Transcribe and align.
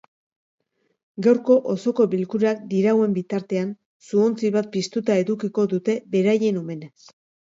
Gaurko 1.27 1.57
osoko 1.73 2.05
bilkurak 2.13 2.63
dirauen 2.71 3.13
bitartean 3.17 3.69
su-ontzi 4.07 4.51
bat 4.57 4.71
piztuta 4.77 5.19
edukiko 5.25 5.69
dute 5.75 5.99
beraien 6.17 6.61
omenez. 6.63 6.95